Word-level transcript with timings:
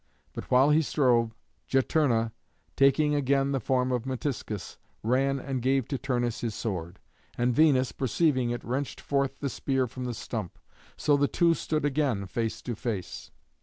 But 0.33 0.49
while 0.49 0.71
he 0.71 0.81
strove, 0.81 1.35
Juturna, 1.69 2.31
taking 2.75 3.13
again 3.13 3.51
the 3.51 3.59
form 3.59 3.91
of 3.91 4.07
Metiscus, 4.07 4.77
ran 5.03 5.39
and 5.39 5.61
gave 5.61 5.87
to 5.89 5.99
Turnus 5.99 6.41
his 6.41 6.55
sword. 6.55 6.97
And 7.37 7.53
Venus, 7.53 7.91
perceiving 7.91 8.49
it, 8.49 8.63
wrenched 8.63 8.99
forth 8.99 9.37
the 9.41 9.47
spear 9.49 9.85
from 9.85 10.05
the 10.05 10.15
stump. 10.15 10.57
So 10.97 11.15
the 11.17 11.27
two 11.27 11.53
stood 11.53 11.85
again 11.85 12.25
face 12.25 12.63
to 12.63 12.75
face. 12.75 13.29